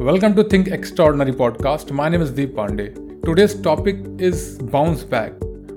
Welcome 0.00 0.36
to 0.36 0.44
Think 0.44 0.68
Extraordinary 0.68 1.32
podcast. 1.32 1.90
My 1.90 2.08
name 2.08 2.22
is 2.22 2.30
Deep 2.30 2.54
Pandey. 2.54 2.94
Today's 3.24 3.60
topic 3.60 3.96
is 4.18 4.56
bounce 4.58 5.02
back. 5.02 5.32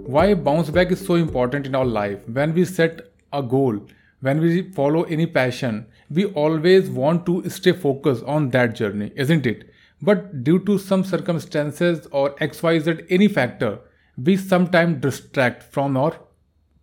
Why 0.06 0.36
bounce 0.36 0.70
back 0.70 0.92
is 0.92 1.04
so 1.04 1.16
important 1.16 1.66
in 1.66 1.74
our 1.74 1.84
life. 1.84 2.30
When 2.30 2.54
we 2.54 2.66
set 2.66 3.14
a 3.34 3.42
goal, 3.42 3.80
when 4.20 4.40
we 4.40 4.72
follow 4.74 5.06
any 5.06 5.26
passion, 5.26 5.88
we 6.12 6.26
always 6.26 6.88
want 6.88 7.26
to 7.26 7.50
stay 7.50 7.72
focused 7.72 8.24
on 8.26 8.52
that 8.52 8.76
journey, 8.76 9.12
isn't 9.16 9.48
it? 9.48 9.72
But 10.04 10.44
due 10.44 10.60
to 10.66 10.78
some 10.78 11.04
circumstances 11.04 12.08
or 12.12 12.36
XYZ 12.36 13.08
any 13.10 13.28
factor, 13.28 13.80
we 14.18 14.38
sometimes 14.38 15.02
distract 15.02 15.64
from 15.64 15.98
our 15.98 16.16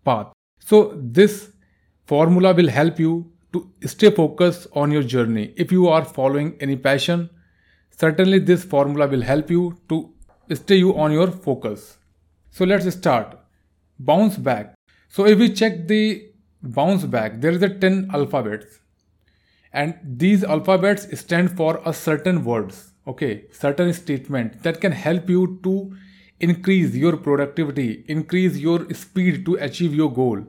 path. 0.04 0.32
So 0.58 0.92
this 0.96 1.52
formula 2.04 2.52
will 2.52 2.68
help 2.68 2.98
you 2.98 3.30
to 3.52 3.70
stay 3.86 4.10
focused 4.10 4.66
on 4.72 4.90
your 4.90 5.02
journey. 5.02 5.54
If 5.56 5.72
you 5.72 5.88
are 5.88 6.04
following 6.04 6.56
any 6.60 6.76
passion, 6.76 7.30
certainly 7.90 8.38
this 8.38 8.64
formula 8.64 9.08
will 9.08 9.22
help 9.22 9.50
you 9.50 9.78
to 9.88 10.12
stay 10.54 10.76
you 10.76 10.96
on 10.96 11.12
your 11.12 11.30
focus. 11.30 11.98
So 12.50 12.64
let's 12.64 12.90
start. 12.94 13.38
Bounce 13.98 14.36
back. 14.36 14.74
So 15.08 15.26
if 15.26 15.38
we 15.38 15.52
check 15.52 15.88
the 15.88 16.30
bounce 16.62 17.04
back, 17.04 17.40
there 17.40 17.52
is 17.52 17.62
a 17.62 17.68
10 17.68 18.10
alphabets. 18.12 18.80
And 19.72 19.98
these 20.02 20.44
alphabets 20.44 21.06
stand 21.18 21.56
for 21.56 21.80
a 21.84 21.92
certain 21.92 22.44
words, 22.44 22.92
okay, 23.06 23.44
certain 23.50 23.92
statement 23.92 24.62
that 24.62 24.80
can 24.80 24.92
help 24.92 25.28
you 25.28 25.60
to 25.62 25.94
increase 26.40 26.94
your 26.94 27.16
productivity, 27.16 28.04
increase 28.08 28.56
your 28.56 28.92
speed 28.94 29.44
to 29.44 29.56
achieve 29.56 29.94
your 29.94 30.12
goal 30.12 30.46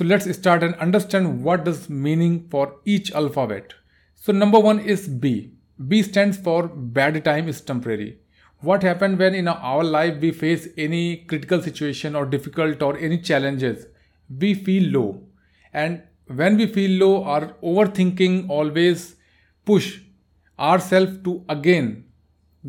so 0.00 0.06
let's 0.06 0.34
start 0.34 0.62
and 0.62 0.74
understand 0.76 1.44
what 1.44 1.64
does 1.64 1.90
meaning 1.90 2.48
for 2.48 2.76
each 2.86 3.12
alphabet. 3.12 3.74
So 4.14 4.32
number 4.32 4.58
one 4.58 4.78
is 4.80 5.06
B. 5.06 5.52
B 5.88 6.02
stands 6.02 6.38
for 6.38 6.68
bad 6.68 7.22
time 7.22 7.48
is 7.48 7.60
temporary. 7.60 8.18
What 8.60 8.82
happened 8.82 9.18
when 9.18 9.34
in 9.34 9.46
our 9.46 9.84
life 9.84 10.18
we 10.22 10.30
face 10.30 10.68
any 10.78 11.18
critical 11.26 11.60
situation 11.60 12.16
or 12.16 12.24
difficult 12.24 12.80
or 12.80 12.96
any 12.96 13.18
challenges, 13.18 13.88
we 14.38 14.54
feel 14.54 14.90
low. 14.90 15.22
And 15.74 16.02
when 16.28 16.56
we 16.56 16.66
feel 16.66 16.98
low, 16.98 17.24
our 17.24 17.52
overthinking 17.62 18.48
always 18.48 19.16
push 19.66 20.00
ourselves 20.58 21.22
to 21.24 21.44
again 21.50 22.06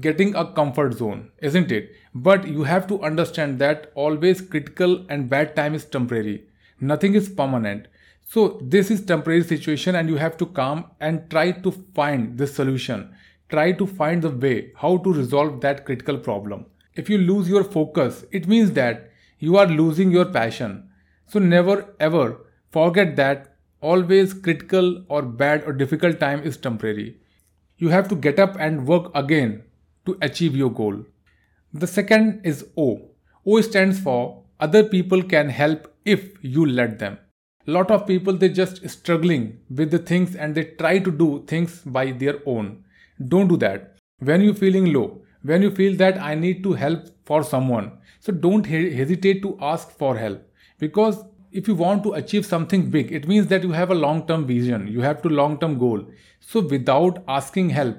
getting 0.01 0.35
a 0.35 0.51
comfort 0.51 0.95
zone, 0.95 1.31
isn't 1.41 1.71
it? 1.71 1.95
But 2.13 2.45
you 2.45 2.63
have 2.63 2.87
to 2.87 3.01
understand 3.01 3.57
that 3.59 3.89
always 3.95 4.41
critical 4.41 5.05
and 5.07 5.29
bad 5.29 5.55
time 5.55 5.73
is 5.73 5.85
temporary 5.85 6.47
nothing 6.81 7.15
is 7.15 7.29
permanent. 7.29 7.87
So 8.23 8.59
this 8.61 8.89
is 8.89 9.05
temporary 9.05 9.43
situation 9.43 9.95
and 9.95 10.09
you 10.09 10.15
have 10.15 10.37
to 10.37 10.45
come 10.45 10.85
and 10.99 11.29
try 11.29 11.51
to 11.51 11.71
find 11.95 12.37
the 12.37 12.47
solution. 12.47 13.13
Try 13.49 13.73
to 13.73 13.85
find 13.85 14.21
the 14.21 14.29
way 14.29 14.71
how 14.75 14.97
to 14.97 15.13
resolve 15.13 15.61
that 15.61 15.85
critical 15.85 16.17
problem. 16.17 16.65
If 16.95 17.09
you 17.09 17.17
lose 17.17 17.49
your 17.49 17.63
focus 17.63 18.25
it 18.31 18.47
means 18.47 18.71
that 18.71 19.11
you 19.39 19.57
are 19.57 19.67
losing 19.67 20.11
your 20.11 20.25
passion. 20.25 20.89
So 21.27 21.39
never 21.39 21.93
ever 21.99 22.45
forget 22.71 23.15
that 23.17 23.57
always 23.81 24.33
critical 24.33 25.03
or 25.09 25.21
bad 25.21 25.63
or 25.65 25.73
difficult 25.73 26.19
time 26.19 26.43
is 26.43 26.57
temporary. 26.57 27.17
You 27.77 27.89
have 27.89 28.07
to 28.09 28.15
get 28.15 28.39
up 28.39 28.55
and 28.59 28.87
work 28.87 29.11
again 29.15 29.63
to 30.05 30.17
achieve 30.21 30.55
your 30.55 30.71
goal. 30.71 31.03
The 31.73 31.87
second 31.87 32.41
is 32.43 32.65
o. 32.77 33.09
O 33.45 33.61
stands 33.61 33.99
for 33.99 34.43
other 34.59 34.83
people 34.83 35.23
can 35.23 35.49
help 35.49 35.90
if 36.05 36.43
you 36.43 36.65
let 36.65 36.99
them. 36.99 37.17
Lot 37.67 37.91
of 37.91 38.07
people 38.07 38.33
they 38.33 38.49
just 38.49 38.87
struggling 38.89 39.59
with 39.69 39.91
the 39.91 39.99
things 39.99 40.35
and 40.35 40.55
they 40.55 40.63
try 40.63 40.99
to 40.99 41.11
do 41.11 41.43
things 41.47 41.81
by 41.85 42.11
their 42.11 42.39
own. 42.45 42.83
Don't 43.27 43.47
do 43.47 43.57
that. 43.57 43.97
When 44.19 44.41
you 44.41 44.53
feeling 44.53 44.93
low 44.93 45.21
when 45.43 45.63
you 45.63 45.71
feel 45.71 45.95
that 45.97 46.21
i 46.21 46.35
need 46.35 46.63
to 46.63 46.73
help 46.73 47.05
for 47.25 47.43
someone 47.43 47.91
so 48.19 48.31
don't 48.31 48.67
he- 48.67 48.93
hesitate 48.93 49.41
to 49.41 49.57
ask 49.59 49.89
for 49.97 50.15
help. 50.15 50.41
Because 50.77 51.23
if 51.51 51.67
you 51.67 51.75
want 51.75 52.03
to 52.03 52.13
achieve 52.13 52.45
something 52.45 52.89
big 52.91 53.11
it 53.11 53.27
means 53.27 53.47
that 53.47 53.63
you 53.63 53.71
have 53.71 53.89
a 53.91 53.95
long 53.95 54.25
term 54.27 54.45
vision 54.45 54.87
you 54.87 55.01
have 55.01 55.21
to 55.23 55.29
long 55.29 55.59
term 55.59 55.77
goal. 55.79 56.05
So 56.39 56.61
without 56.61 57.23
asking 57.27 57.71
help 57.71 57.97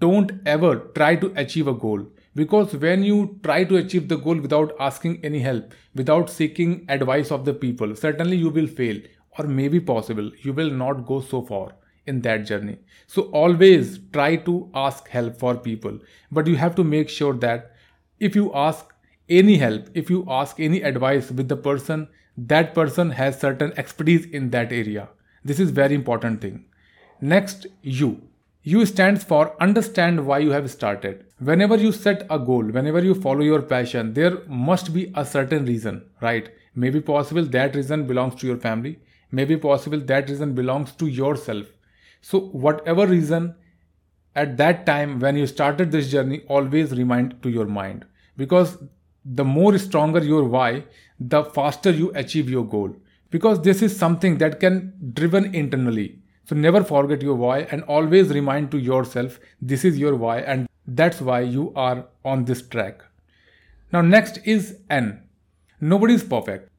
don't 0.00 0.32
ever 0.46 0.76
try 0.94 1.16
to 1.16 1.32
achieve 1.36 1.68
a 1.68 1.74
goal 1.74 2.06
because 2.36 2.74
when 2.84 3.02
you 3.08 3.18
try 3.42 3.58
to 3.64 3.76
achieve 3.82 4.08
the 4.08 4.22
goal 4.28 4.40
without 4.46 4.72
asking 4.88 5.18
any 5.30 5.40
help 5.48 5.74
without 5.94 6.32
seeking 6.38 6.78
advice 6.96 7.36
of 7.36 7.44
the 7.50 7.54
people 7.66 7.94
certainly 8.06 8.36
you 8.44 8.50
will 8.60 8.72
fail 8.80 9.04
or 9.38 9.46
maybe 9.46 9.80
possible. 9.80 10.30
You 10.42 10.52
will 10.52 10.70
not 10.70 11.06
go 11.06 11.20
so 11.20 11.42
far 11.42 11.72
in 12.06 12.20
that 12.22 12.46
journey. 12.46 12.78
So 13.06 13.22
always 13.42 13.98
try 14.12 14.36
to 14.36 14.70
ask 14.74 15.08
help 15.08 15.38
for 15.38 15.56
people. 15.56 15.98
But 16.30 16.46
you 16.46 16.56
have 16.56 16.74
to 16.76 16.84
make 16.84 17.08
sure 17.08 17.34
that 17.34 17.72
if 18.18 18.34
you 18.34 18.52
ask 18.54 18.92
any 19.28 19.56
help 19.56 19.88
if 19.94 20.08
you 20.08 20.24
ask 20.30 20.60
any 20.60 20.82
advice 20.82 21.32
with 21.32 21.48
the 21.48 21.56
person 21.56 22.06
that 22.38 22.74
person 22.74 23.10
has 23.10 23.40
certain 23.40 23.72
expertise 23.76 24.26
in 24.26 24.50
that 24.50 24.72
area. 24.72 25.08
This 25.44 25.58
is 25.58 25.70
very 25.70 25.94
important 25.94 26.40
thing. 26.40 26.66
Next 27.20 27.66
you 27.82 28.22
U 28.68 28.84
stands 28.84 29.22
for 29.22 29.54
understand 29.62 30.26
why 30.26 30.38
you 30.40 30.50
have 30.50 30.68
started. 30.68 31.24
Whenever 31.38 31.76
you 31.76 31.92
set 31.92 32.26
a 32.28 32.36
goal, 32.36 32.64
whenever 32.64 33.00
you 33.00 33.14
follow 33.14 33.42
your 33.42 33.62
passion, 33.62 34.12
there 34.12 34.38
must 34.48 34.92
be 34.92 35.12
a 35.14 35.24
certain 35.24 35.64
reason, 35.66 36.04
right? 36.20 36.48
Maybe 36.74 37.00
possible 37.00 37.44
that 37.44 37.76
reason 37.76 38.08
belongs 38.08 38.34
to 38.40 38.46
your 38.48 38.56
family. 38.56 38.98
Maybe 39.30 39.56
possible 39.56 40.00
that 40.00 40.28
reason 40.28 40.56
belongs 40.56 40.90
to 40.96 41.06
yourself. 41.06 41.68
So, 42.22 42.40
whatever 42.64 43.06
reason 43.06 43.54
at 44.34 44.56
that 44.56 44.84
time 44.84 45.20
when 45.20 45.36
you 45.36 45.46
started 45.46 45.92
this 45.92 46.10
journey, 46.10 46.42
always 46.48 46.90
remind 46.90 47.40
to 47.44 47.48
your 47.48 47.66
mind 47.66 48.04
because 48.36 48.78
the 49.24 49.44
more 49.44 49.78
stronger 49.78 50.24
your 50.24 50.42
why, 50.42 50.86
the 51.20 51.44
faster 51.44 51.92
you 51.92 52.10
achieve 52.16 52.50
your 52.50 52.66
goal. 52.66 52.96
Because 53.30 53.62
this 53.62 53.80
is 53.80 53.96
something 53.96 54.38
that 54.38 54.58
can 54.58 55.12
driven 55.14 55.54
internally 55.54 56.22
so 56.48 56.54
never 56.54 56.84
forget 56.84 57.22
your 57.22 57.34
why 57.34 57.58
and 57.72 57.82
always 57.84 58.28
remind 58.28 58.70
to 58.70 58.78
yourself 58.78 59.40
this 59.60 59.84
is 59.84 59.98
your 59.98 60.14
why 60.14 60.38
and 60.40 60.68
that's 60.86 61.20
why 61.20 61.40
you 61.40 61.72
are 61.74 62.06
on 62.24 62.44
this 62.44 62.62
track. 62.68 63.02
Now 63.92 64.00
next 64.00 64.38
is 64.44 64.78
N. 64.88 65.22
Nobody 65.80 66.14
is 66.14 66.22
perfect. 66.22 66.70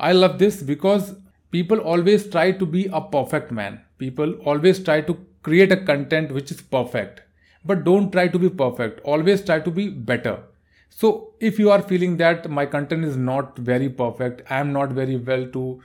I 0.00 0.12
love 0.12 0.38
this 0.40 0.60
because 0.62 1.14
people 1.52 1.78
always 1.78 2.28
try 2.28 2.50
to 2.50 2.66
be 2.66 2.86
a 2.92 3.00
perfect 3.00 3.52
man. 3.52 3.80
People 3.98 4.32
always 4.44 4.82
try 4.82 5.00
to 5.02 5.16
create 5.42 5.70
a 5.70 5.76
content 5.76 6.32
which 6.32 6.50
is 6.50 6.60
perfect. 6.60 7.22
But 7.64 7.84
don't 7.84 8.10
try 8.10 8.26
to 8.26 8.38
be 8.40 8.50
perfect. 8.50 9.00
Always 9.04 9.44
try 9.44 9.60
to 9.60 9.70
be 9.70 9.88
better. 9.88 10.42
So 10.90 11.34
if 11.38 11.60
you 11.60 11.70
are 11.70 11.80
feeling 11.80 12.16
that 12.16 12.50
my 12.50 12.66
content 12.66 13.04
is 13.04 13.16
not 13.16 13.56
very 13.56 13.88
perfect, 13.88 14.42
I 14.50 14.58
am 14.58 14.72
not 14.72 14.90
very 14.90 15.16
well 15.16 15.46
to 15.52 15.80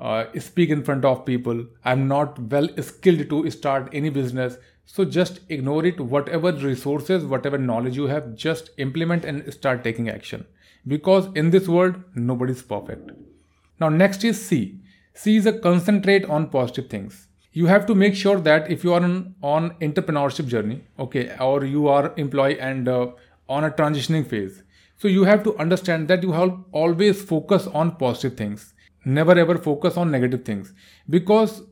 uh, 0.00 0.24
speak 0.38 0.70
in 0.70 0.84
front 0.84 1.04
of 1.04 1.24
people. 1.26 1.66
I'm 1.84 2.08
not 2.08 2.38
well 2.38 2.68
skilled 2.80 3.28
to 3.30 3.50
start 3.50 3.88
any 3.92 4.10
business. 4.10 4.56
So 4.86 5.04
just 5.04 5.40
ignore 5.48 5.84
it. 5.84 6.00
Whatever 6.00 6.52
resources 6.52 7.24
whatever 7.24 7.58
knowledge 7.58 7.96
you 7.96 8.06
have 8.06 8.34
just 8.34 8.70
implement 8.78 9.24
and 9.24 9.52
start 9.52 9.84
taking 9.84 10.08
action. 10.08 10.46
Because 10.86 11.28
in 11.34 11.50
this 11.50 11.68
world 11.68 11.96
nobody 12.14 12.52
is 12.52 12.62
perfect. 12.62 13.10
Now 13.80 13.88
next 13.88 14.24
is 14.24 14.44
c. 14.44 14.80
C 15.14 15.36
is 15.36 15.46
a 15.46 15.52
concentrate 15.52 16.24
on 16.26 16.48
positive 16.48 16.88
things. 16.88 17.26
You 17.52 17.66
have 17.66 17.86
to 17.86 17.94
make 17.94 18.14
sure 18.14 18.38
that 18.40 18.70
if 18.70 18.84
you 18.84 18.92
are 18.92 19.02
on, 19.02 19.34
on 19.42 19.70
entrepreneurship 19.80 20.46
journey 20.46 20.84
okay 20.98 21.36
or 21.40 21.64
you 21.64 21.88
are 21.88 22.12
employee 22.16 22.60
and 22.60 22.88
uh, 22.88 23.08
on 23.48 23.64
a 23.64 23.70
transitioning 23.70 24.26
phase 24.26 24.62
so 24.96 25.08
you 25.08 25.24
have 25.24 25.42
to 25.42 25.56
understand 25.58 26.08
that 26.08 26.22
you 26.22 26.32
have 26.32 26.52
always 26.72 27.22
focus 27.22 27.66
on 27.68 27.96
positive 27.96 28.36
things 28.36 28.74
never 29.04 29.38
ever 29.38 29.56
focus 29.58 29.96
on 29.96 30.10
negative 30.10 30.44
things. 30.44 30.72
Because 31.08 31.62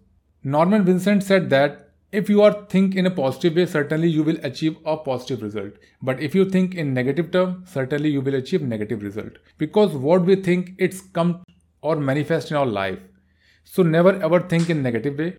norman 0.42 0.84
vincent 0.84 1.22
said 1.22 1.50
that 1.50 1.91
if 2.12 2.28
you 2.31 2.42
are 2.42 2.53
think 2.69 2.94
in 2.94 3.06
a 3.06 3.10
positive 3.10 3.56
way 3.56 3.66
certainly 3.66 4.09
you 4.09 4.22
will 4.22 4.38
achieve 4.42 4.76
a 4.84 4.96
positive 4.96 5.43
result. 5.43 5.73
But 6.02 6.20
if 6.20 6.34
you 6.34 6.49
think 6.49 6.75
in 6.75 6.94
negative 6.94 7.31
term 7.32 7.64
certainly 7.67 8.11
you 8.11 8.20
will 8.20 8.34
achieve 8.34 8.62
negative 8.62 9.02
result. 9.02 9.32
Because 9.58 9.93
what 9.93 10.23
we 10.23 10.37
think 10.37 10.75
it's 10.78 11.00
come 11.00 11.43
or 11.82 11.96
manifest 11.96 12.50
in 12.50 12.56
our 12.56 12.67
life. 12.67 12.99
So 13.64 13.82
never 13.82 14.12
ever 14.22 14.40
think 14.40 14.70
in 14.70 14.82
negative 14.82 15.19
way. 15.19 15.37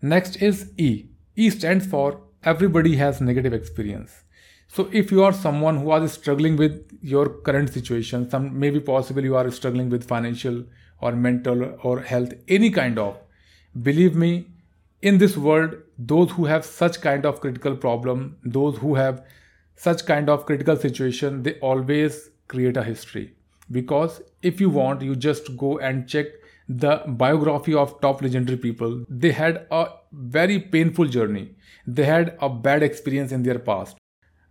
Next 0.00 0.36
is 0.36 0.72
e. 0.76 1.06
E 1.36 1.50
stands 1.50 1.86
for 1.86 2.22
everybody 2.42 2.96
has 2.96 3.20
negative 3.20 3.52
experience 3.52 4.24
so 4.68 4.88
if 4.92 5.10
you 5.10 5.24
are 5.24 5.32
someone 5.32 5.78
who 5.78 5.92
is 5.94 6.12
struggling 6.12 6.56
with 6.56 6.98
your 7.00 7.28
current 7.28 7.72
situation, 7.72 8.28
some 8.30 8.58
maybe 8.58 8.80
possible 8.80 9.24
you 9.24 9.34
are 9.34 9.50
struggling 9.50 9.88
with 9.88 10.06
financial 10.06 10.64
or 11.00 11.12
mental 11.12 11.76
or 11.82 12.00
health, 12.00 12.32
any 12.48 12.70
kind 12.70 12.98
of, 12.98 13.16
believe 13.82 14.14
me, 14.14 14.46
in 15.00 15.18
this 15.18 15.36
world, 15.36 15.74
those 15.98 16.30
who 16.32 16.44
have 16.44 16.64
such 16.64 17.00
kind 17.00 17.24
of 17.24 17.40
critical 17.40 17.76
problem, 17.76 18.36
those 18.44 18.76
who 18.78 18.94
have 18.96 19.24
such 19.76 20.04
kind 20.06 20.28
of 20.28 20.44
critical 20.44 20.76
situation, 20.76 21.42
they 21.44 21.54
always 21.60 22.30
create 22.48 22.76
a 22.76 22.82
history. 22.82 23.34
Because 23.70 24.20
if 24.42 24.60
you 24.60 24.70
want, 24.70 25.02
you 25.02 25.14
just 25.14 25.56
go 25.56 25.78
and 25.78 26.08
check 26.08 26.26
the 26.68 27.02
biography 27.06 27.74
of 27.74 28.00
top 28.00 28.22
legendary 28.22 28.58
people. 28.58 29.04
They 29.08 29.32
had 29.32 29.66
a 29.70 29.86
very 30.12 30.58
painful 30.58 31.06
journey. 31.06 31.54
They 31.86 32.04
had 32.04 32.36
a 32.40 32.48
bad 32.48 32.82
experience 32.82 33.32
in 33.32 33.42
their 33.42 33.58
past. 33.58 33.97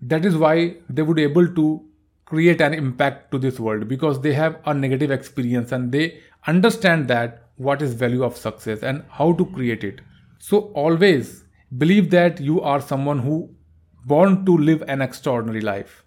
That 0.01 0.25
is 0.25 0.35
why 0.37 0.77
they 0.89 1.01
would 1.01 1.19
able 1.19 1.47
to 1.55 1.83
create 2.25 2.61
an 2.61 2.73
impact 2.73 3.31
to 3.31 3.37
this 3.37 3.59
world 3.59 3.87
because 3.87 4.21
they 4.21 4.33
have 4.33 4.59
a 4.65 4.73
negative 4.73 5.11
experience 5.11 5.71
and 5.71 5.91
they 5.91 6.19
understand 6.45 7.07
that 7.07 7.47
what 7.55 7.81
is 7.81 7.93
value 7.93 8.23
of 8.23 8.37
success 8.37 8.83
and 8.83 9.03
how 9.09 9.33
to 9.33 9.45
create 9.45 9.83
it. 9.83 10.01
So 10.39 10.71
always 10.73 11.45
believe 11.77 12.09
that 12.11 12.39
you 12.39 12.61
are 12.61 12.81
someone 12.81 13.19
who 13.19 13.49
born 14.05 14.45
to 14.45 14.57
live 14.57 14.83
an 14.87 15.01
extraordinary 15.01 15.61
life. 15.61 16.03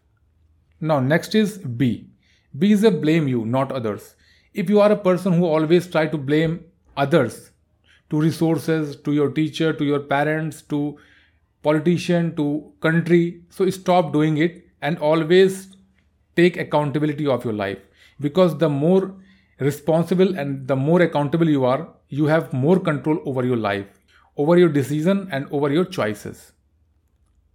Now 0.81 1.01
next 1.01 1.35
is 1.35 1.59
B. 1.59 2.11
B 2.59 2.73
is 2.73 2.85
a 2.85 2.91
blame 2.91 3.29
you, 3.29 3.45
not 3.45 3.73
others. 3.73 4.15
If 4.55 4.69
you 4.69 4.81
are 4.81 4.93
a 4.93 4.97
person 4.97 5.33
who 5.33 5.45
always 5.47 5.87
try 5.87 6.07
to 6.07 6.19
blame 6.19 6.65
others 6.97 7.51
to 8.11 8.21
resources, 8.21 8.97
to 8.97 9.13
your 9.13 9.31
teacher, 9.31 9.73
to 9.73 9.85
your 9.85 10.01
parents, 10.01 10.63
to 10.63 10.99
politician, 11.63 12.35
to 12.37 12.73
country, 12.81 13.43
so 13.51 13.69
stop 13.71 14.13
doing 14.13 14.39
it 14.39 14.65
and 14.81 14.99
always 14.99 15.77
take 16.37 16.57
accountability 16.57 17.27
of 17.27 17.45
your 17.45 17.53
life 17.53 17.79
because 18.19 18.57
the 18.59 18.69
more 18.69 19.15
responsible 19.59 20.39
and 20.39 20.67
the 20.67 20.77
more 20.77 21.03
accountable 21.03 21.49
you 21.49 21.65
are, 21.65 21.89
you 22.09 22.27
have 22.27 22.53
more 22.53 22.79
control 22.81 23.19
over 23.27 23.45
your 23.45 23.57
life, 23.57 24.01
over 24.37 24.59
your 24.59 24.69
decision 24.69 25.29
and 25.31 25.47
over 25.51 25.71
your 25.71 25.85
choices. 25.85 26.53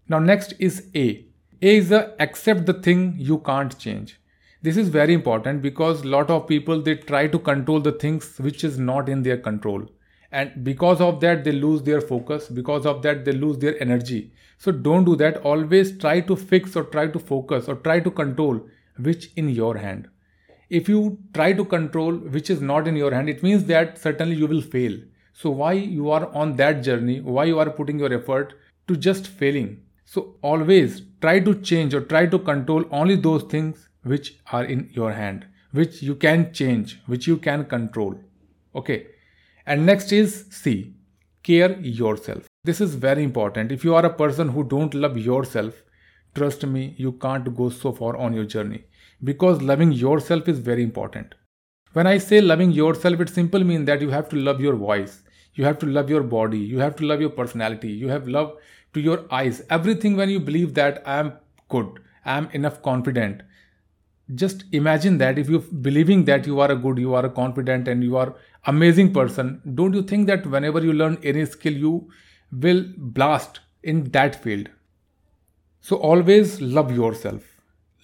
Now 0.08 0.20
next 0.20 0.54
is 0.60 0.88
A. 0.96 1.26
A 1.62 1.78
is 1.78 1.90
the 1.90 2.16
accept 2.22 2.66
the 2.66 2.74
thing 2.74 3.16
you 3.18 3.40
can't 3.40 3.78
change. 3.80 4.20
This 4.62 4.78
is 4.78 4.90
very 4.90 5.14
important 5.14 5.62
because 5.62 6.06
lot 6.06 6.30
of 6.30 6.48
people 6.48 6.82
they 6.82 6.96
try 6.96 7.28
to 7.28 7.40
control 7.40 7.80
the 7.80 7.92
things 7.92 8.38
which 8.38 8.64
is 8.64 8.78
not 8.78 9.10
in 9.10 9.24
their 9.24 9.38
control 9.38 9.88
and 10.40 10.64
because 10.64 11.00
of 11.00 11.22
that 11.22 11.46
they 11.46 11.52
lose 11.54 11.84
their 11.84 12.02
focus. 12.02 12.48
Because 12.50 12.86
of 12.86 13.02
that 13.04 13.24
they 13.26 13.32
lose 13.32 13.58
their 13.60 13.82
energy. 13.82 14.34
So 14.58 14.72
don't 14.72 15.06
do 15.06 15.16
that. 15.22 15.38
Always 15.52 15.98
try 15.98 16.20
to 16.32 16.36
fix 16.36 16.76
or 16.76 16.84
try 16.96 17.08
to 17.08 17.20
focus 17.20 17.70
or 17.70 17.76
try 17.76 18.02
to 18.02 18.12
control 18.12 18.60
which 18.98 19.30
in 19.38 19.50
your 19.50 19.78
hand. 19.78 20.10
If 20.70 20.90
you 20.90 21.20
try 21.34 21.54
to 21.54 21.64
control 21.64 22.18
which 22.36 22.50
is 22.50 22.62
not 22.62 22.88
in 22.88 22.98
your 22.98 23.14
hand 23.14 23.30
it 23.30 23.44
means 23.44 23.64
that 23.72 23.98
certainly 23.98 24.36
you 24.36 24.48
will 24.48 24.62
fail. 24.76 25.00
So 25.32 25.50
why 25.50 25.72
you 25.74 26.12
are 26.12 26.28
on 26.44 26.56
that 26.58 26.84
journey? 26.84 27.22
Why 27.22 27.46
you 27.46 27.60
are 27.60 27.70
putting 27.70 28.00
your 28.00 28.14
effort 28.14 28.54
to 28.90 28.98
just 28.98 29.28
failing? 29.28 29.74
So 30.04 30.36
always 30.42 31.02
try 31.22 31.40
to 31.40 31.56
change 31.72 31.94
or 31.94 32.02
try 32.02 32.26
to 32.26 32.40
control 32.40 32.86
only 32.92 33.16
those 33.16 33.44
things 33.44 33.90
which 34.04 34.38
are 34.52 34.66
in 34.66 34.90
your 34.92 35.12
hand 35.14 35.48
which 35.72 36.02
you 36.02 36.16
can 36.16 36.52
change 36.54 37.02
which 37.06 37.26
you 37.26 37.38
can 37.38 37.66
control. 37.66 38.16
Okay 38.76 39.06
and 39.66 39.86
next 39.86 40.12
is 40.12 40.46
c 40.62 40.76
care 41.44 41.72
yourself 42.02 42.48
this 42.64 42.82
is 42.82 42.96
very 42.96 43.24
important 43.24 43.72
if 43.72 43.84
you 43.84 43.96
are 43.96 44.06
a 44.06 44.18
person 44.24 44.50
who 44.50 44.64
don't 44.76 44.94
love 45.06 45.18
yourself 45.18 45.82
trust 46.36 46.66
me 46.66 46.94
you 46.98 47.12
can't 47.26 47.56
go 47.56 47.70
so 47.70 47.92
far 47.92 48.16
on 48.18 48.34
your 48.34 48.46
journey 48.46 48.84
because 49.24 49.62
loving 49.62 49.92
yourself 49.92 50.48
is 50.48 50.60
very 50.60 50.84
important. 50.84 51.36
When 51.94 52.08
I 52.08 52.18
say 52.18 52.42
loving 52.42 52.72
yourself, 52.72 53.20
it 53.22 53.30
simply 53.30 53.64
means 53.64 53.86
that 53.86 54.02
you 54.02 54.10
have 54.10 54.28
to 54.30 54.36
love 54.36 54.60
your 54.60 54.76
voice, 54.76 55.24
you 55.54 55.64
have 55.64 55.80
to 55.80 55.86
love 55.86 56.10
your 56.10 56.24
body, 56.24 56.60
you 56.60 56.80
have 56.80 56.96
to 56.98 57.06
love 57.06 57.22
your 57.22 57.30
personality, 57.30 57.90
you 57.90 58.10
have 58.10 58.28
love 58.28 58.58
to 58.94 59.00
your 59.00 59.26
eyes. 59.32 59.64
Everything 59.70 60.18
when 60.18 60.30
you 60.30 60.40
believe 60.40 60.74
that 60.74 61.02
I 61.06 61.20
am 61.20 61.34
good, 61.70 62.00
I 62.26 62.38
am 62.38 62.50
enough 62.52 62.82
confident. 62.82 63.42
Just 64.34 64.64
imagine 64.72 65.18
that 65.20 65.38
if 65.38 65.50
you're 65.50 65.60
believing 65.60 66.26
that 66.26 66.48
you 66.48 66.60
are 66.60 66.72
a 66.72 66.76
good, 66.76 66.98
you 66.98 67.14
are 67.14 67.26
a 67.26 67.30
confident, 67.30 67.88
and 67.88 68.04
you 68.04 68.18
are 68.18 68.36
amazing 68.66 69.14
person, 69.14 69.62
don't 69.76 69.94
you 69.94 70.02
think 70.02 70.26
that 70.28 70.48
whenever 70.48 70.84
you 70.84 70.94
learn 70.94 71.20
any 71.24 71.46
skill, 71.46 71.74
you 71.74 72.10
will 72.52 72.86
blast 72.98 73.60
in 73.84 74.06
that 74.12 74.42
field? 74.42 74.70
So 75.82 75.98
always 75.98 76.60
love 76.62 76.96
yourself 76.96 77.44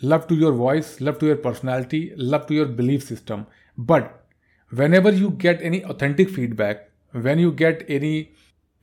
love 0.02 0.28
to 0.28 0.36
your 0.36 0.52
voice, 0.52 1.00
love 1.00 1.20
to 1.20 1.28
your 1.28 1.36
personality, 1.36 2.14
love 2.16 2.48
to 2.48 2.54
your 2.54 2.66
belief 2.66 3.04
system. 3.04 3.46
But 3.78 4.26
whenever 4.70 5.12
you 5.12 5.32
get 5.32 5.62
any 5.62 5.84
authentic 5.86 6.30
feedback, 6.30 6.90
when 7.12 7.40
you 7.40 7.52
get 7.52 7.86
any 7.88 8.32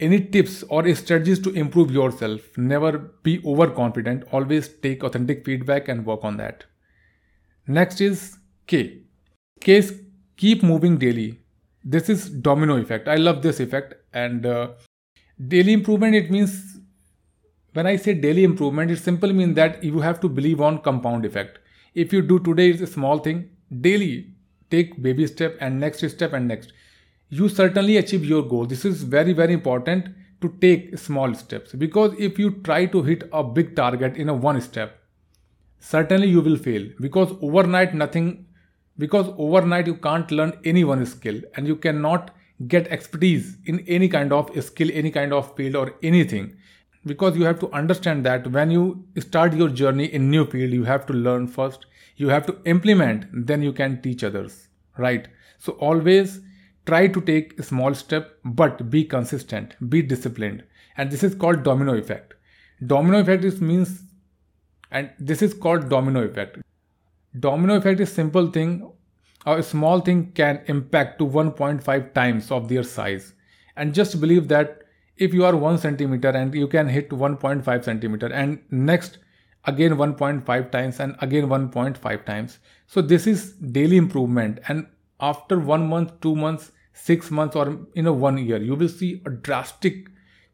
any 0.00 0.20
tips 0.20 0.62
or 0.68 0.94
strategies 0.94 1.40
to 1.40 1.50
improve 1.50 1.90
yourself, 1.90 2.40
never 2.56 2.98
be 3.24 3.42
overconfident. 3.44 4.22
Always 4.30 4.68
take 4.68 5.02
authentic 5.02 5.44
feedback 5.44 5.88
and 5.88 6.06
work 6.06 6.22
on 6.22 6.36
that. 6.36 6.64
Next 7.70 8.00
is 8.00 8.38
K. 8.66 9.02
K 9.60 9.76
is 9.76 10.00
keep 10.38 10.62
moving 10.62 10.96
daily. 10.96 11.38
This 11.84 12.08
is 12.08 12.30
domino 12.30 12.76
effect. 12.76 13.08
I 13.08 13.16
love 13.16 13.42
this 13.42 13.60
effect 13.60 13.94
and 14.14 14.46
uh, 14.46 14.68
daily 15.46 15.74
improvement. 15.74 16.14
It 16.14 16.30
means 16.30 16.78
when 17.74 17.86
I 17.86 17.96
say 17.96 18.14
daily 18.14 18.44
improvement, 18.44 18.90
it 18.90 19.00
simply 19.00 19.34
means 19.34 19.54
that 19.56 19.84
you 19.84 20.00
have 20.00 20.18
to 20.20 20.30
believe 20.30 20.62
on 20.62 20.78
compound 20.78 21.26
effect. 21.26 21.58
If 21.94 22.10
you 22.10 22.22
do 22.22 22.38
today 22.40 22.70
is 22.70 22.80
a 22.80 22.86
small 22.86 23.18
thing, 23.18 23.50
daily 23.82 24.32
take 24.70 25.02
baby 25.02 25.26
step 25.26 25.58
and 25.60 25.78
next 25.78 26.08
step 26.08 26.32
and 26.32 26.48
next. 26.48 26.72
You 27.28 27.50
certainly 27.50 27.98
achieve 27.98 28.24
your 28.24 28.42
goal. 28.48 28.64
This 28.64 28.86
is 28.86 29.02
very, 29.02 29.34
very 29.34 29.52
important 29.52 30.08
to 30.40 30.54
take 30.62 30.96
small 30.96 31.34
steps 31.34 31.74
because 31.74 32.14
if 32.18 32.38
you 32.38 32.62
try 32.62 32.86
to 32.86 33.02
hit 33.02 33.28
a 33.30 33.44
big 33.44 33.76
target 33.76 34.16
in 34.16 34.30
a 34.30 34.34
one 34.34 34.58
step, 34.62 34.98
certainly 35.80 36.28
you 36.28 36.40
will 36.40 36.56
fail. 36.56 36.88
Because 37.00 37.34
overnight 37.40 37.94
nothing 37.94 38.46
because 38.98 39.28
overnight 39.38 39.86
you 39.86 39.94
can't 39.94 40.30
learn 40.32 40.52
any 40.64 40.84
one 40.84 41.06
skill 41.06 41.40
and 41.54 41.66
you 41.66 41.76
cannot 41.76 42.32
get 42.66 42.88
expertise 42.88 43.56
in 43.66 43.78
any 43.86 44.08
kind 44.08 44.32
of 44.32 44.50
skill 44.62 44.90
any 44.92 45.10
kind 45.10 45.32
of 45.32 45.54
field 45.56 45.76
or 45.76 45.94
anything. 46.02 46.56
Because 47.06 47.36
you 47.36 47.44
have 47.44 47.60
to 47.60 47.70
understand 47.70 48.26
that 48.26 48.50
when 48.50 48.70
you 48.70 49.04
start 49.20 49.54
your 49.54 49.68
journey 49.68 50.06
in 50.06 50.30
new 50.30 50.44
field 50.44 50.72
you 50.72 50.84
have 50.84 51.06
to 51.06 51.12
learn 51.12 51.46
first 51.46 51.86
you 52.16 52.28
have 52.28 52.44
to 52.46 52.56
implement 52.64 53.26
then 53.32 53.62
you 53.62 53.72
can 53.72 54.02
teach 54.02 54.24
others 54.24 54.68
right? 54.96 55.28
So 55.58 55.74
always 55.74 56.40
try 56.86 57.06
to 57.06 57.20
take 57.20 57.58
a 57.58 57.62
small 57.62 57.94
step 57.94 58.38
but 58.44 58.90
be 58.90 59.04
consistent 59.04 59.74
be 59.88 60.02
disciplined. 60.02 60.64
And 60.96 61.12
this 61.12 61.22
is 61.22 61.36
called 61.36 61.62
domino 61.62 61.94
effect. 61.94 62.34
Domino 62.84 63.20
effect 63.20 63.44
is 63.44 63.60
means 63.60 64.02
and 64.90 65.10
this 65.18 65.42
is 65.42 65.54
called 65.54 65.88
domino 65.88 66.22
effect. 66.22 66.58
Domino 67.38 67.76
effect 67.76 68.00
is 68.00 68.12
simple 68.12 68.50
thing 68.50 68.90
a 69.46 69.62
small 69.62 70.00
thing 70.00 70.32
can 70.32 70.60
impact 70.66 71.18
to 71.18 71.26
1.5 71.26 72.12
times 72.12 72.50
of 72.50 72.68
their 72.68 72.82
size. 72.82 73.34
And 73.76 73.94
just 73.94 74.20
believe 74.20 74.48
that 74.48 74.82
if 75.16 75.32
you 75.32 75.44
are 75.44 75.56
1 75.56 75.78
centimeter 75.78 76.28
and 76.28 76.54
you 76.54 76.68
can 76.68 76.88
hit 76.88 77.10
1.5 77.10 77.84
centimeter 77.84 78.26
and 78.26 78.60
next 78.70 79.18
again 79.64 79.92
1.5 79.92 80.70
times 80.70 81.00
and 81.00 81.16
again 81.20 81.46
1.5 81.46 82.24
times. 82.24 82.58
So 82.86 83.00
this 83.00 83.26
is 83.26 83.52
daily 83.52 83.96
improvement. 83.96 84.60
And 84.68 84.86
after 85.20 85.58
one 85.58 85.88
month 85.88 86.20
two 86.20 86.36
months 86.36 86.72
six 86.92 87.30
months 87.30 87.56
or 87.56 87.78
in 87.94 88.06
a 88.06 88.12
one 88.12 88.38
year 88.38 88.58
you 88.58 88.74
will 88.74 88.88
see 88.88 89.22
a 89.26 89.30
drastic 89.30 90.08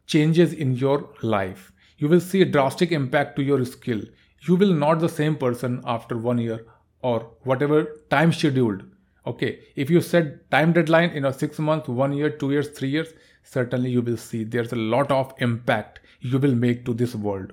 changes 0.07 0.53
in 0.53 0.75
your 0.75 1.11
life. 1.23 1.73
You 1.99 2.09
will 2.09 2.21
see 2.21 2.43
a 2.43 2.45
drastic 2.45 2.93
impact 2.93 3.37
to 3.37 3.43
your 3.43 3.65
skill 3.65 4.03
you 4.47 4.57
will 4.57 4.73
not 4.73 5.01
the 5.01 5.09
same 5.09 5.37
person 5.37 5.81
after 5.85 6.17
one 6.17 6.39
year 6.39 6.67
or 7.01 7.21
whatever 7.43 7.85
time 8.11 8.33
scheduled 8.33 8.83
okay 9.27 9.59
if 9.75 9.91
you 9.91 10.01
set 10.01 10.51
time 10.51 10.73
deadline 10.73 11.11
in 11.11 11.25
a 11.25 11.33
six 11.33 11.59
months 11.59 11.89
one 11.89 12.13
year 12.13 12.31
two 12.31 12.51
years 12.51 12.69
three 12.69 12.89
years 12.89 13.15
certainly 13.45 13.91
you 13.91 14.03
will 14.03 14.17
see 14.17 14.43
there's 14.43 14.73
a 14.73 14.85
lot 14.95 15.11
of 15.11 15.33
impact 15.39 16.01
you 16.21 16.39
will 16.39 16.55
make 16.55 16.85
to 16.87 16.95
this 16.95 17.15
world. 17.15 17.53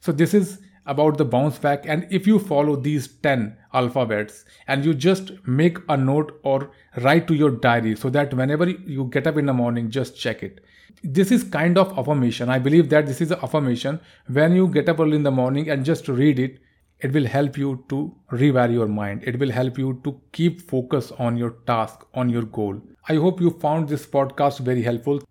So 0.00 0.12
this 0.12 0.34
is 0.34 0.60
about 0.86 1.18
the 1.18 1.24
bounce 1.24 1.58
back 1.58 1.84
and 1.86 2.06
if 2.10 2.26
you 2.26 2.38
follow 2.38 2.74
these 2.74 3.08
10 3.08 3.56
alphabets 3.74 4.44
and 4.66 4.84
you 4.84 4.94
just 4.94 5.32
make 5.46 5.78
a 5.88 5.96
note 5.96 6.40
or 6.42 6.70
write 7.02 7.28
to 7.28 7.34
your 7.34 7.50
diary 7.50 7.94
so 7.94 8.08
that 8.10 8.32
whenever 8.32 8.68
you 8.68 9.04
get 9.04 9.26
up 9.26 9.36
in 9.36 9.46
the 9.46 9.52
morning 9.52 9.90
just 9.90 10.18
check 10.18 10.42
it 10.42 10.64
this 11.02 11.30
is 11.30 11.44
kind 11.44 11.78
of 11.78 11.98
affirmation. 11.98 12.48
I 12.48 12.58
believe 12.58 12.88
that 12.90 13.06
this 13.06 13.20
is 13.20 13.30
an 13.30 13.38
affirmation. 13.42 14.00
When 14.26 14.54
you 14.54 14.68
get 14.68 14.88
up 14.88 15.00
early 15.00 15.16
in 15.16 15.22
the 15.22 15.30
morning 15.30 15.70
and 15.70 15.84
just 15.84 16.08
read 16.08 16.38
it 16.38 16.58
it 17.00 17.12
will 17.12 17.26
help 17.26 17.56
you 17.56 17.84
to 17.88 18.14
rewire 18.32 18.72
your 18.72 18.88
mind. 18.88 19.22
It 19.24 19.38
will 19.38 19.50
help 19.50 19.78
you 19.78 20.00
to 20.04 20.20
keep 20.32 20.60
focus 20.60 21.12
on 21.12 21.36
your 21.36 21.50
task 21.66 22.04
on 22.14 22.28
your 22.28 22.42
goal. 22.42 22.80
I 23.08 23.14
hope 23.14 23.40
you 23.40 23.50
found 23.50 23.88
this 23.88 24.06
podcast 24.06 24.60
very 24.60 24.82
helpful. 24.82 25.22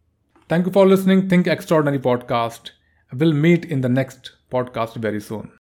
Thank 0.48 0.66
you 0.66 0.72
for 0.72 0.88
listening. 0.88 1.28
Think 1.28 1.48
extraordinary 1.48 2.00
podcast. 2.00 2.72
We'll 3.14 3.34
meet 3.34 3.66
in 3.66 3.82
the 3.82 3.90
next 3.90 4.32
podcast 4.50 4.96
very 4.96 5.20
soon 5.20 5.57